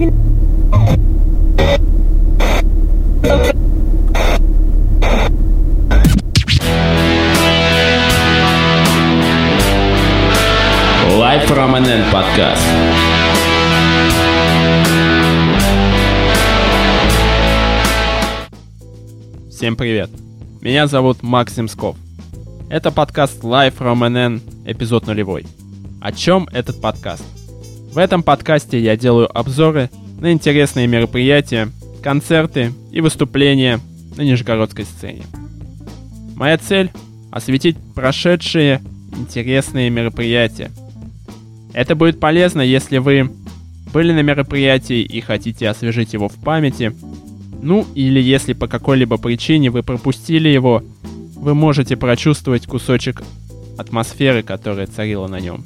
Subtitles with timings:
[0.00, 0.08] Live
[11.46, 12.62] from NN подкаст.
[19.50, 20.08] Всем привет!
[20.62, 21.96] Меня зовут Максим Сков.
[22.70, 25.44] Это подкаст Live from NN, эпизод нулевой.
[26.00, 27.39] О чем этот подкаст?
[27.92, 29.90] В этом подкасте я делаю обзоры
[30.20, 31.70] на интересные мероприятия,
[32.02, 33.80] концерты и выступления
[34.16, 35.24] на нижегородской сцене.
[36.36, 36.92] Моя цель—
[37.32, 38.80] осветить прошедшие
[39.16, 40.70] интересные мероприятия.
[41.72, 43.28] Это будет полезно, если вы
[43.92, 46.94] были на мероприятии и хотите освежить его в памяти,
[47.60, 50.84] ну или если по какой-либо причине вы пропустили его,
[51.34, 53.22] вы можете прочувствовать кусочек
[53.76, 55.64] атмосферы, которая царила на нем.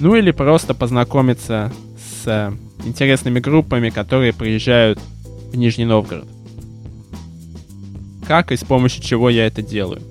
[0.00, 1.72] Ну или просто познакомиться
[2.24, 5.00] с интересными группами, которые приезжают
[5.52, 6.26] в Нижний Новгород.
[8.26, 10.02] Как и с помощью чего я это делаю?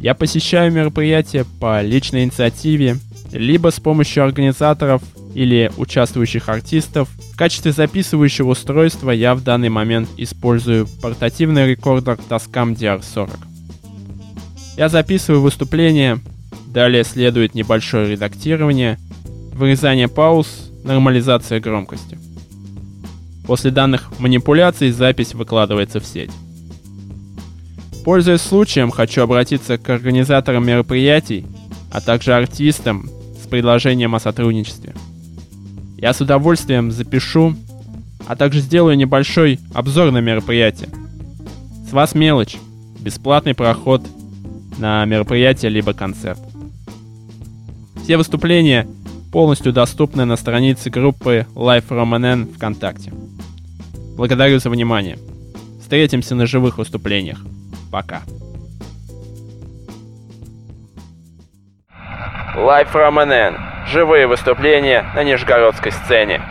[0.00, 2.98] Я посещаю мероприятия по личной инициативе,
[3.32, 5.02] либо с помощью организаторов
[5.34, 7.08] или участвующих артистов.
[7.32, 13.30] В качестве записывающего устройства я в данный момент использую портативный рекордер Tascam DR40.
[14.76, 16.20] Я записываю выступление,
[16.66, 18.98] далее следует небольшое редактирование,
[19.52, 22.18] вырезание пауз, нормализация громкости.
[23.46, 26.30] После данных манипуляций запись выкладывается в сеть.
[28.04, 31.46] Пользуясь случаем, хочу обратиться к организаторам мероприятий,
[31.90, 33.08] а также артистам
[33.42, 34.94] с предложением о сотрудничестве.
[35.96, 37.56] Я с удовольствием запишу,
[38.26, 40.90] а также сделаю небольшой обзор на мероприятие.
[41.88, 42.56] С вас мелочь,
[43.00, 44.02] бесплатный проход
[44.78, 46.38] на мероприятие либо концерт.
[48.02, 48.86] Все выступления
[49.32, 53.12] полностью доступны на странице группы Life from NN ВКонтакте.
[54.16, 55.18] Благодарю за внимание.
[55.80, 57.38] Встретимся на живых выступлениях.
[57.90, 58.22] Пока.
[62.56, 63.86] Live from NN.
[63.86, 66.42] Живые выступления на нижегородской сцене.